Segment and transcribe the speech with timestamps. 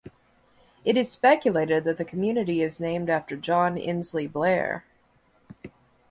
[0.83, 4.83] It is speculated that the community is named after John Insley Blair.